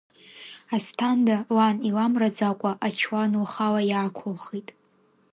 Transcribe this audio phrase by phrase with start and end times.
[0.75, 4.67] Асҭанда, лан иламраӡакәа, ачуан лхала иаақәылхит.